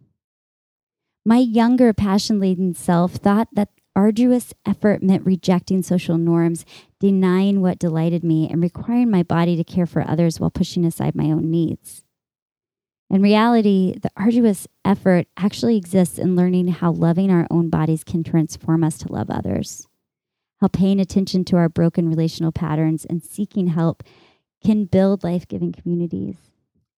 My 1.23 1.37
younger, 1.37 1.93
passion 1.93 2.39
laden 2.39 2.73
self 2.73 3.13
thought 3.13 3.49
that 3.53 3.69
arduous 3.95 4.51
effort 4.65 5.03
meant 5.03 5.27
rejecting 5.27 5.83
social 5.83 6.17
norms, 6.17 6.65
denying 6.99 7.61
what 7.61 7.77
delighted 7.77 8.23
me, 8.23 8.49
and 8.49 8.63
requiring 8.63 9.11
my 9.11 9.21
body 9.21 9.55
to 9.57 9.63
care 9.63 9.85
for 9.85 10.01
others 10.01 10.39
while 10.39 10.49
pushing 10.49 10.85
aside 10.85 11.13
my 11.13 11.25
own 11.25 11.51
needs. 11.51 12.03
In 13.09 13.21
reality, 13.21 13.97
the 14.01 14.11
arduous 14.17 14.67
effort 14.83 15.27
actually 15.37 15.77
exists 15.77 16.17
in 16.17 16.35
learning 16.35 16.67
how 16.67 16.91
loving 16.91 17.31
our 17.31 17.47
own 17.49 17.69
bodies 17.69 18.03
can 18.03 18.23
transform 18.23 18.83
us 18.83 18.97
to 18.99 19.11
love 19.11 19.29
others. 19.29 19.87
How 20.59 20.67
paying 20.67 20.99
attention 20.99 21.45
to 21.45 21.57
our 21.57 21.69
broken 21.69 22.09
relational 22.09 22.51
patterns 22.51 23.05
and 23.05 23.23
seeking 23.23 23.67
help 23.67 24.03
can 24.63 24.85
build 24.85 25.23
life 25.23 25.47
giving 25.47 25.71
communities. 25.71 26.35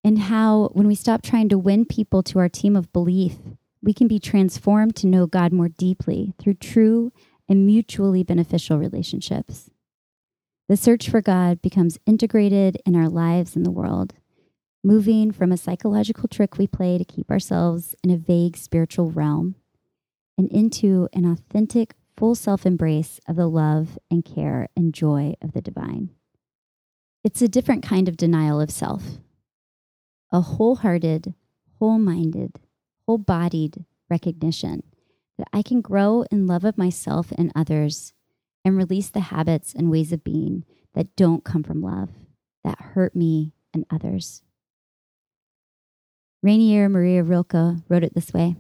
And 0.04 0.18
how, 0.18 0.70
when 0.74 0.88
we 0.88 0.96
stop 0.96 1.22
trying 1.22 1.50
to 1.50 1.58
win 1.58 1.86
people 1.86 2.24
to 2.24 2.40
our 2.40 2.50
team 2.50 2.76
of 2.76 2.92
belief, 2.94 3.36
we 3.82 3.94
can 3.94 4.08
be 4.08 4.20
transformed 4.20 4.96
to 4.98 5.08
know 5.08 5.28
God 5.28 5.54
more 5.54 5.70
deeply 5.70 6.34
through 6.40 6.56
true 6.56 7.12
and 7.48 7.66
mutually 7.66 8.24
beneficial 8.24 8.78
relationships. 8.78 9.70
The 10.70 10.78
search 10.78 11.10
for 11.10 11.22
God 11.22 11.62
becomes 11.62 12.00
integrated 12.06 12.78
in 12.86 12.96
our 12.96 13.10
lives 13.10 13.56
and 13.56 13.66
the 13.66 13.72
world, 13.72 14.14
moving 14.84 15.32
from 15.32 15.52
a 15.52 15.58
psychological 15.58 16.28
trick 16.28 16.58
we 16.58 16.68
play 16.68 16.98
to 16.98 17.04
keep 17.06 17.30
ourselves 17.30 17.96
in 18.04 18.10
a 18.10 18.18
vague 18.18 18.56
spiritual 18.56 19.12
realm 19.12 19.56
and 20.38 20.50
into 20.52 21.10
an 21.14 21.26
authentic, 21.26 21.96
full 22.16 22.36
self 22.36 22.66
embrace 22.66 23.20
of 23.28 23.36
the 23.36 23.48
love 23.48 23.98
and 24.10 24.24
care 24.24 24.70
and 24.76 24.94
joy 24.94 25.34
of 25.42 25.54
the 25.54 25.62
divine. 25.62 26.10
It's 27.24 27.42
a 27.42 27.50
different 27.50 27.84
kind 27.84 28.08
of 28.08 28.16
denial 28.16 28.62
of 28.62 28.72
self, 28.72 29.04
a 30.32 30.40
wholehearted, 30.42 31.34
whole 31.78 32.00
minded, 32.00 32.60
whole 33.06 33.18
bodied 33.18 33.86
recognition 34.10 34.84
that 35.38 35.48
I 35.52 35.62
can 35.62 35.82
grow 35.82 36.24
in 36.32 36.48
love 36.48 36.64
of 36.64 36.78
myself 36.78 37.32
and 37.38 37.52
others 37.56 38.14
and 38.64 38.78
release 38.78 39.10
the 39.10 39.20
habits 39.22 39.74
and 39.74 39.92
ways 39.92 40.12
of 40.14 40.24
being 40.24 40.64
that 40.94 41.16
don't 41.16 41.44
come 41.44 41.64
from 41.64 41.82
love, 41.82 42.10
that 42.64 42.80
hurt 42.80 43.16
me 43.16 43.54
and 43.74 43.86
others. 43.90 44.44
Rainer 46.42 46.90
Maria 46.90 47.24
Rilke 47.24 47.84
wrote 47.90 48.04
it 48.04 48.14
this 48.14 48.34
way 48.34 48.56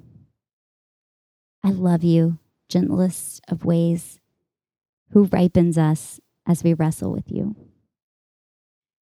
I 1.63 1.71
love 1.71 2.03
you, 2.03 2.39
gentlest 2.69 3.41
of 3.47 3.65
ways, 3.65 4.19
who 5.11 5.25
ripens 5.25 5.77
us 5.77 6.19
as 6.47 6.63
we 6.63 6.73
wrestle 6.73 7.11
with 7.11 7.31
you. 7.31 7.55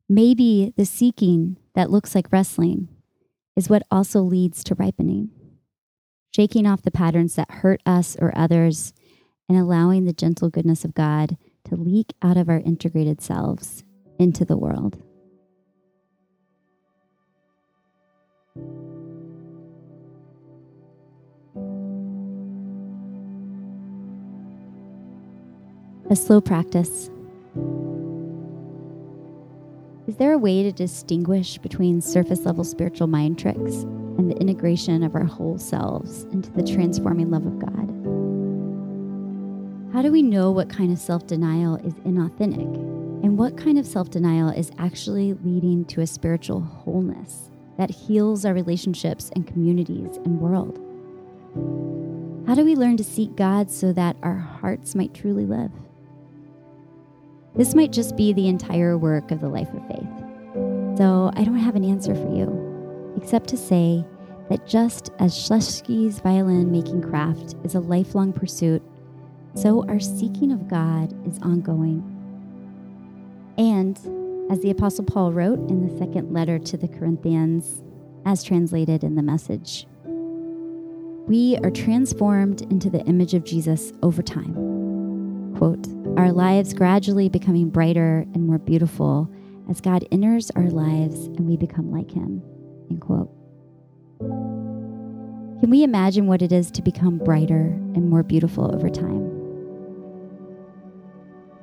Maybe 0.09 0.73
the 0.77 0.85
seeking 0.85 1.57
that 1.75 1.91
looks 1.91 2.15
like 2.15 2.31
wrestling 2.31 2.87
is 3.55 3.69
what 3.69 3.83
also 3.91 4.21
leads 4.21 4.63
to 4.65 4.75
ripening 4.75 5.31
shaking 6.37 6.67
off 6.67 6.83
the 6.83 6.91
patterns 6.91 7.33
that 7.33 7.49
hurt 7.49 7.81
us 7.83 8.15
or 8.19 8.31
others, 8.37 8.93
and 9.49 9.57
allowing 9.57 10.05
the 10.05 10.13
gentle 10.13 10.51
goodness 10.51 10.85
of 10.85 10.93
God 10.93 11.35
to 11.63 11.75
leak 11.75 12.13
out 12.21 12.37
of 12.37 12.47
our 12.47 12.59
integrated 12.59 13.21
selves 13.21 13.83
into 14.19 14.45
the 14.45 14.55
world. 14.55 15.01
A 26.09 26.15
slow 26.15 26.39
practice. 26.39 27.09
Is 30.07 30.15
there 30.15 30.31
a 30.31 30.37
way 30.37 30.63
to 30.63 30.71
distinguish 30.71 31.57
between 31.57 31.99
surface 31.99 32.45
level 32.45 32.63
spiritual 32.63 33.07
mind 33.07 33.37
tricks 33.37 33.83
and 34.17 34.31
the 34.31 34.37
integration 34.37 35.03
of 35.03 35.15
our 35.15 35.25
whole 35.25 35.57
selves 35.57 36.23
into 36.31 36.49
the 36.51 36.63
transforming 36.63 37.29
love 37.29 37.45
of 37.45 37.59
God? 37.59 37.93
How 39.93 40.01
do 40.01 40.09
we 40.09 40.21
know 40.21 40.49
what 40.49 40.69
kind 40.69 40.93
of 40.93 40.97
self 40.97 41.27
denial 41.27 41.75
is 41.75 41.93
inauthentic 42.05 42.73
and 43.21 43.37
what 43.37 43.57
kind 43.57 43.77
of 43.77 43.85
self 43.85 44.09
denial 44.09 44.47
is 44.47 44.71
actually 44.77 45.33
leading 45.33 45.83
to 45.85 45.99
a 45.99 46.07
spiritual 46.07 46.61
wholeness 46.61 47.51
that 47.77 47.89
heals 47.89 48.45
our 48.45 48.53
relationships 48.53 49.31
and 49.35 49.47
communities 49.47 50.17
and 50.17 50.39
world? 50.41 50.79
How 52.47 52.55
do 52.55 52.63
we 52.63 52.75
learn 52.75 52.97
to 52.97 53.03
seek 53.03 53.35
God 53.35 53.69
so 53.69 53.91
that 53.93 54.15
our 54.23 54.37
hearts 54.37 54.95
might 54.95 55.13
truly 55.13 55.45
live? 55.45 55.71
This 57.55 57.75
might 57.75 57.91
just 57.91 58.15
be 58.15 58.33
the 58.33 58.47
entire 58.47 58.97
work 58.97 59.31
of 59.31 59.41
the 59.41 59.49
life 59.49 59.69
of 59.73 59.87
faith. 59.87 60.97
So 60.97 61.31
I 61.35 61.43
don't 61.43 61.57
have 61.57 61.75
an 61.75 61.83
answer 61.83 62.15
for 62.15 62.33
you, 62.33 63.13
except 63.17 63.47
to 63.49 63.57
say 63.57 64.05
that 64.49 64.65
just 64.65 65.11
as 65.19 65.33
Schleske's 65.33 66.19
violin 66.19 66.71
making 66.71 67.01
craft 67.01 67.55
is 67.63 67.75
a 67.75 67.79
lifelong 67.79 68.31
pursuit, 68.31 68.81
so 69.55 69.85
our 69.87 69.99
seeking 69.99 70.51
of 70.51 70.67
God 70.67 71.13
is 71.27 71.39
ongoing. 71.39 72.03
And 73.57 73.97
as 74.49 74.59
the 74.61 74.71
Apostle 74.71 75.03
Paul 75.03 75.33
wrote 75.33 75.59
in 75.69 75.87
the 75.87 75.97
second 75.97 76.33
letter 76.33 76.57
to 76.59 76.77
the 76.77 76.87
Corinthians, 76.87 77.83
as 78.25 78.43
translated 78.43 79.03
in 79.03 79.15
the 79.15 79.21
message, 79.21 79.87
we 81.27 81.57
are 81.63 81.71
transformed 81.71 82.61
into 82.63 82.89
the 82.89 83.03
image 83.05 83.33
of 83.33 83.43
Jesus 83.43 83.91
over 84.01 84.21
time. 84.21 85.55
Quote, 85.57 85.87
our 86.17 86.31
lives 86.31 86.73
gradually 86.73 87.27
becoming 87.27 87.69
brighter 87.69 88.25
and 88.33 88.47
more 88.47 88.57
beautiful 88.57 89.29
as 89.69 89.81
God 89.81 90.07
enters 90.11 90.51
our 90.51 90.69
lives 90.69 91.25
and 91.25 91.47
we 91.47 91.57
become 91.57 91.91
like 91.91 92.11
Him. 92.11 92.41
End 92.89 93.01
quote. 93.01 93.29
Can 95.59 95.69
we 95.69 95.83
imagine 95.83 96.27
what 96.27 96.41
it 96.41 96.51
is 96.51 96.71
to 96.71 96.81
become 96.81 97.17
brighter 97.17 97.65
and 97.95 98.09
more 98.09 98.23
beautiful 98.23 98.73
over 98.73 98.89
time? 98.89 99.33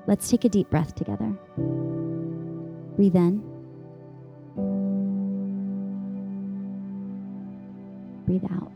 Let's 0.07 0.29
take 0.29 0.45
a 0.45 0.49
deep 0.51 0.69
breath 0.69 0.95
together. 0.95 1.39
Breathe 2.97 3.17
in. 3.17 3.43
Breathe 8.27 8.45
out. 8.53 8.71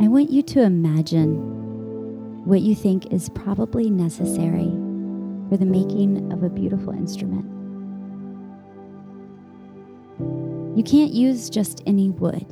I 0.00 0.08
want 0.08 0.30
you 0.30 0.42
to 0.42 0.62
imagine 0.62 2.44
what 2.44 2.60
you 2.60 2.74
think 2.74 3.12
is 3.12 3.28
probably 3.30 3.90
necessary 3.90 4.70
for 5.48 5.56
the 5.56 5.64
making 5.64 6.32
of 6.32 6.42
a 6.42 6.48
beautiful 6.48 6.92
instrument. 6.92 7.44
You 10.76 10.84
can't 10.84 11.12
use 11.12 11.48
just 11.48 11.82
any 11.86 12.10
wood. 12.10 12.46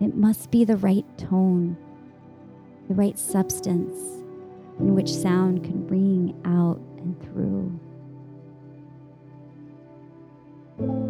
It 0.00 0.14
must 0.14 0.50
be 0.50 0.64
the 0.64 0.76
right 0.76 1.06
tone, 1.16 1.78
the 2.88 2.94
right 2.94 3.18
substance 3.18 3.98
in 4.78 4.94
which 4.94 5.12
sound 5.12 5.64
can 5.64 5.86
ring 5.88 6.34
out 6.44 6.78
and 6.98 7.20
through. 7.22 7.80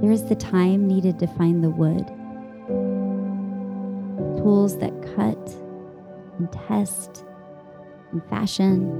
There 0.00 0.12
is 0.12 0.24
the 0.24 0.36
time 0.36 0.86
needed 0.86 1.18
to 1.18 1.26
find 1.26 1.62
the 1.62 1.70
wood, 1.70 2.06
tools 4.38 4.78
that 4.78 4.92
cut 5.16 5.56
and 6.38 6.50
test 6.68 7.24
and 8.12 8.24
fashion. 8.28 8.90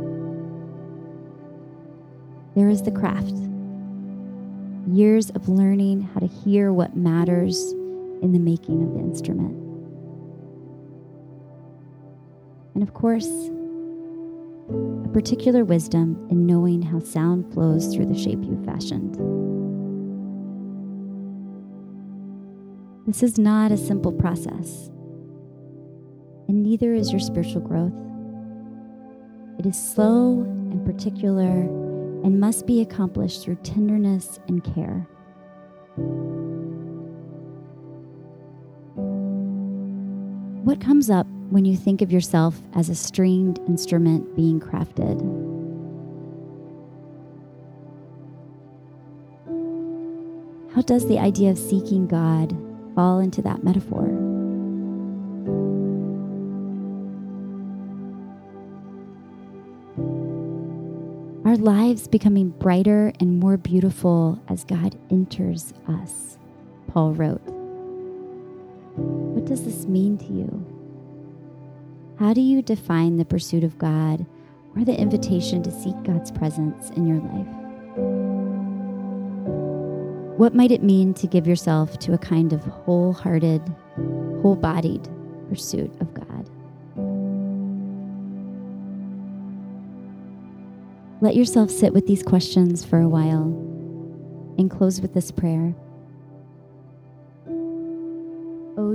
There 2.57 2.69
is 2.69 2.83
the 2.83 2.91
craft, 2.91 3.37
years 4.89 5.31
of 5.31 5.49
learning 5.49 6.03
how 6.03 6.21
to 6.21 6.27
hear 6.27 6.73
what 6.73 6.97
matters 6.97 7.73
in 8.23 8.33
the 8.33 8.39
making 8.39 8.83
of 8.83 8.95
the 8.95 9.01
instrument. 9.01 9.66
And 12.77 12.83
of 12.83 12.93
course, 12.93 13.27
a 14.69 15.09
particular 15.09 15.65
wisdom 15.65 16.27
in 16.29 16.45
knowing 16.45 16.83
how 16.83 16.99
sound 16.99 17.51
flows 17.55 17.87
through 17.87 18.05
the 18.05 18.19
shape 18.19 18.41
you've 18.43 18.67
fashioned. 18.67 19.15
This 23.07 23.23
is 23.23 23.39
not 23.39 23.73
a 23.73 23.79
simple 23.79 24.13
process, 24.13 24.91
and 26.49 26.63
neither 26.63 26.93
is 26.93 27.11
your 27.11 27.21
spiritual 27.21 27.63
growth. 27.63 27.95
It 29.59 29.65
is 29.65 29.79
slow 29.95 30.43
and 30.43 30.85
particular 30.85 31.63
and 32.25 32.39
must 32.39 32.67
be 32.67 32.83
accomplished 32.83 33.43
through 33.43 33.57
tenderness 33.63 34.39
and 34.49 34.63
care. 34.63 35.09
What 40.67 40.81
comes 40.81 41.11
up 41.11 41.29
when 41.51 41.65
you 41.65 41.77
think 41.77 42.03
of 42.03 42.11
yourself 42.11 42.61
as 42.75 42.89
a 42.89 42.97
stringed 42.97 43.61
instrument 43.69 44.35
being 44.35 44.59
crafted? 44.59 45.21
How 50.75 50.83
does 50.83 51.07
the 51.07 51.21
idea 51.21 51.53
of 51.53 51.57
seeking 51.57 52.09
God 52.09 52.51
fall 52.97 53.21
into 53.21 53.41
that 53.43 53.63
metaphor? 53.63 54.07
Our 61.49 61.57
lives 61.59 62.09
becoming 62.09 62.49
brighter 62.49 63.13
and 63.21 63.39
more 63.39 63.57
beautiful 63.57 64.43
as 64.49 64.65
God 64.65 64.99
enters 65.11 65.73
us, 65.87 66.39
Paul 66.89 67.13
wrote. 67.13 67.56
What 69.47 69.55
does 69.55 69.65
this 69.65 69.87
mean 69.87 70.19
to 70.19 70.25
you? 70.25 70.67
How 72.19 72.35
do 72.35 72.41
you 72.41 72.63
define 72.63 73.17
the 73.17 73.25
pursuit 73.25 73.63
of 73.63 73.79
God 73.79 74.27
or 74.75 74.85
the 74.85 75.01
invitation 75.01 75.63
to 75.63 75.71
seek 75.71 75.95
God's 76.03 76.33
presence 76.33 76.91
in 76.91 77.07
your 77.07 77.19
life? 77.19 77.47
What 80.37 80.57
might 80.57 80.73
it 80.73 80.83
mean 80.83 81.15
to 81.15 81.29
give 81.29 81.47
yourself 81.47 81.97
to 82.01 82.13
a 82.13 82.19
kind 82.19 82.53
of 82.53 82.65
wholehearted, 82.65 83.63
whole 84.43 84.59
bodied 84.61 85.09
pursuit 85.49 85.93
of 86.01 86.13
God? 86.13 86.51
Let 91.21 91.37
yourself 91.37 91.71
sit 91.71 91.93
with 91.93 92.09
these 92.09 92.25
questions 92.25 92.85
for 92.85 92.99
a 92.99 93.09
while 93.09 93.45
and 94.59 94.69
close 94.69 95.01
with 95.01 95.15
this 95.15 95.31
prayer. 95.31 95.73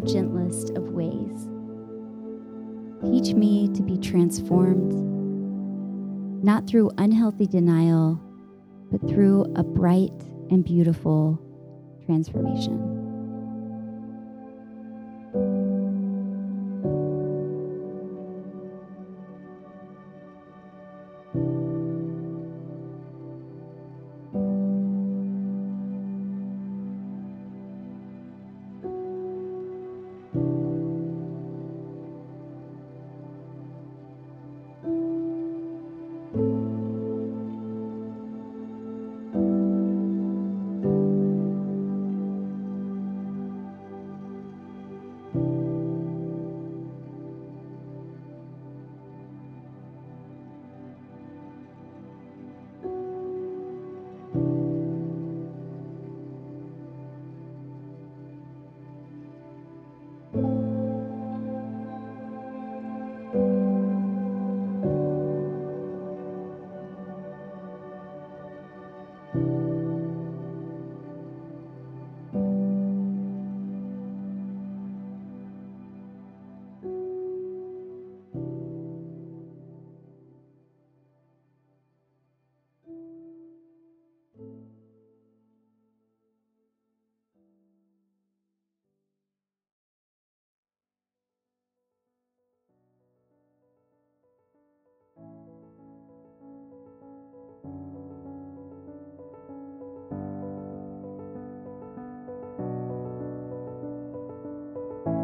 Gentlest 0.05 0.71
of 0.71 0.91
ways, 0.91 1.47
teach 3.01 3.35
me 3.35 3.69
to 3.73 3.81
be 3.81 3.97
transformed, 3.97 4.93
not 6.43 6.67
through 6.67 6.91
unhealthy 6.97 7.47
denial, 7.47 8.21
but 8.91 9.01
through 9.09 9.51
a 9.55 9.63
bright 9.63 10.11
and 10.49 10.63
beautiful 10.63 11.39
transformation. 12.05 13.00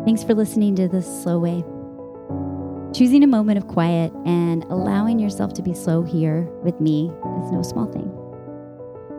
Thanks 0.07 0.23
for 0.23 0.33
listening 0.33 0.73
to 0.77 0.87
this 0.87 1.05
slow 1.21 1.37
way. 1.37 1.65
Choosing 2.97 3.25
a 3.25 3.27
moment 3.27 3.57
of 3.57 3.67
quiet 3.67 4.13
and 4.25 4.63
allowing 4.69 5.19
yourself 5.19 5.51
to 5.55 5.61
be 5.61 5.73
slow 5.73 6.01
here 6.01 6.43
with 6.63 6.79
me 6.79 7.11
is 7.43 7.51
no 7.51 7.61
small 7.61 7.91
thing. 7.91 8.07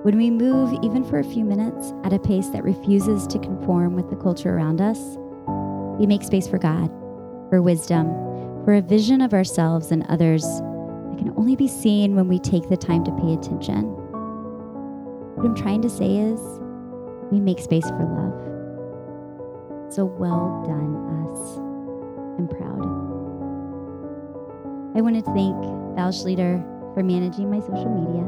When 0.03 0.17
we 0.17 0.31
move, 0.31 0.83
even 0.83 1.05
for 1.05 1.19
a 1.19 1.25
few 1.25 1.45
minutes, 1.45 1.93
at 2.05 2.15
a 2.15 2.19
pace 2.19 2.49
that 2.49 2.65
refuses 2.65 3.27
to 3.27 3.39
conform 3.39 3.97
with 3.97 4.09
the 4.09 4.17
culture 4.17 4.57
around 4.57 4.81
us, 4.81 4.99
we 6.01 6.07
make 6.07 6.23
space 6.23 6.49
for 6.49 6.57
God, 6.57 6.89
for 7.51 7.61
wisdom, 7.61 8.07
for 8.65 8.73
a 8.73 8.81
vision 8.81 9.21
of 9.21 9.35
ourselves 9.35 9.93
and 9.93 10.07
others 10.09 10.43
that 10.43 11.19
can 11.19 11.35
only 11.37 11.55
be 11.55 11.69
seen 11.69 12.17
when 12.17 12.29
we 12.29 12.39
take 12.39 12.67
the 12.71 12.79
time 12.79 13.05
to 13.05 13.13
pay 13.13 13.35
attention. 13.35 13.83
What 15.37 15.45
I'm 15.45 15.55
trying 15.55 15.83
to 15.83 15.91
say 15.91 16.17
is, 16.17 16.41
we 17.31 17.41
make 17.41 17.61
space 17.61 17.87
for 17.91 18.05
love. 18.07 18.48
So 19.91 20.05
well 20.05 20.63
done, 20.67 20.95
us. 21.25 21.59
I'm 22.39 22.49
proud. 22.49 22.83
I 24.97 25.01
want 25.01 25.17
to 25.17 25.23
thank 25.33 25.57
Val 25.97 26.11
Schleter 26.11 26.63
for 26.95 27.03
managing 27.03 27.51
my 27.51 27.61
social 27.61 27.89
media. 27.89 28.25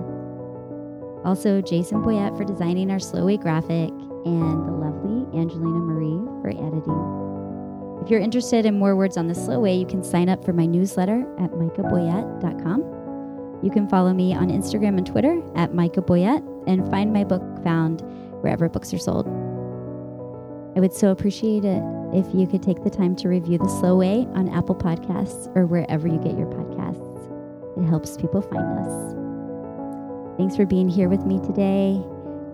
Also, 1.25 1.61
Jason 1.61 2.03
Boyett 2.03 2.37
for 2.37 2.45
designing 2.45 2.91
our 2.91 2.99
Slowway 2.99 3.41
graphic, 3.41 3.93
and 4.25 4.67
the 4.67 4.73
lovely 4.73 5.27
Angelina 5.39 5.81
Marie 5.81 6.21
for 6.43 6.49
editing. 6.51 8.03
If 8.03 8.11
you're 8.11 8.21
interested 8.21 8.67
in 8.67 8.79
more 8.79 8.95
words 8.97 9.17
on 9.17 9.29
the 9.29 9.35
slow 9.35 9.61
way, 9.61 9.75
you 9.75 9.87
can 9.87 10.03
sign 10.03 10.29
up 10.29 10.45
for 10.45 10.53
my 10.53 10.67
newsletter 10.67 11.21
at 11.39 11.53
michaboyett.com. 11.53 12.83
You 13.63 13.71
can 13.71 13.89
follow 13.89 14.13
me 14.15 14.35
on 14.35 14.49
Instagram 14.49 14.99
and 14.99 15.07
Twitter 15.07 15.41
at 15.55 15.73
Micha 15.73 16.05
Boyett 16.07 16.43
and 16.67 16.91
find 16.91 17.13
my 17.13 17.23
book 17.25 17.43
found 17.63 18.03
wherever 18.41 18.69
books 18.69 18.93
are 18.95 18.99
sold. 18.99 19.27
I 20.77 20.81
would 20.81 20.93
so 20.93 21.11
appreciate 21.11 21.65
it 21.65 21.83
if 22.15 22.33
you 22.35 22.47
could 22.47 22.63
take 22.63 22.83
the 22.85 22.91
time 22.91 23.17
to 23.17 23.29
review 23.29 23.59
The 23.59 23.69
Slow 23.69 23.97
Way 23.97 24.27
on 24.35 24.49
Apple 24.49 24.75
Podcasts 24.75 25.55
or 25.57 25.67
wherever 25.67 26.07
you 26.07 26.19
get 26.19 26.39
your 26.39 26.47
podcasts. 26.47 27.11
It 27.77 27.89
helps 27.89 28.17
people 28.17 28.41
find 28.43 28.79
us. 28.79 30.37
Thanks 30.39 30.57
for 30.57 30.67
being 30.67 30.89
here 30.89 31.09
with 31.09 31.27
me 31.27 31.39
today. 31.41 32.01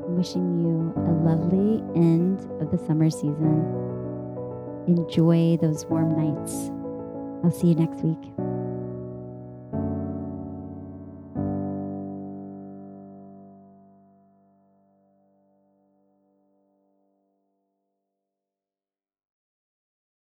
I'm 0.05 0.17
wishing 0.17 0.61
you 0.61 0.93
a 0.97 1.13
lovely 1.23 1.83
end 1.95 2.41
of 2.61 2.71
the 2.71 2.79
summer 2.87 3.11
season. 3.11 3.65
Enjoy 4.87 5.57
those 5.61 5.85
warm 5.87 6.17
nights. 6.17 6.71
I'll 7.45 7.51
see 7.51 7.69
you 7.69 7.75
next 7.75 8.03
week. 8.03 8.56